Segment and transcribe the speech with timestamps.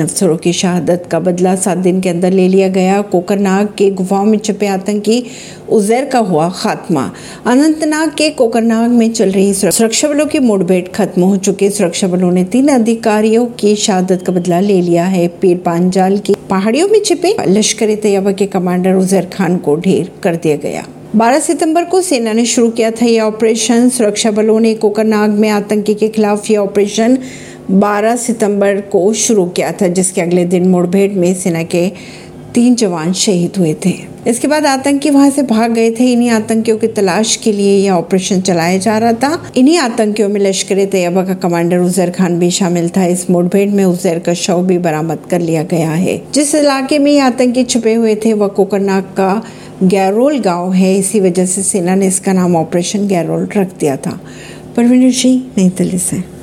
[0.00, 4.24] अफसरों की शहादत का बदला सात दिन के अंदर ले लिया गया। कोकरनाग के गुफाओं
[4.24, 5.22] में छिपे आतंकी
[5.68, 7.10] उजैर का हुआ खात्मा।
[7.46, 12.32] अनंतनाग के कोकरनाग में चल रही सुरक्षा बलों की मुठभेड़ खत्म हो चुकी। सुरक्षा बलों
[12.32, 17.00] ने तीन अधिकारियों की शहादत का बदला ले लिया है। पीर पांजाल की पहाड़ियों में
[17.00, 20.86] छिपे लश्कर तैयबा के कमांडर उजैर खान को ढेर कर दिया गया।
[21.16, 25.48] 12 सितंबर को सेना ने शुरू किया था यह ऑपरेशन। सुरक्षा बलों ने कोकरनाग में
[25.48, 27.18] आतंकी के खिलाफ यह ऑपरेशन
[27.70, 31.92] 12 सितंबर को शुरू किया था, जिसके अगले दिन मुठभेड़ में सेना के
[32.54, 36.78] तीन जवान शहीद हुए थे। इसके बाद आतंकी वहाँ से भाग गए थे। इन्हीं आतंकियों
[36.78, 41.24] की तलाश के लिए यह ऑपरेशन चलाया जा रहा था। इन्हीं आतंकियों में लश्कर तैयबा
[41.24, 45.18] का कमांडर उजैर खान भी शामिल था। इस मुठभेड़ में उजैर का शव भी बरामद
[45.30, 49.42] कर लिया गया है। जिस इलाके में ये आतंकी छुपे हुए थे, वह कोकरनाग का
[49.82, 54.20] गैरोल गाँव है। इसी वजह से सेना ने इसका नाम ऑपरेशन गैरोल रख दिया था।
[54.76, 56.35] परवीन सिंह, नई दिल्ली से।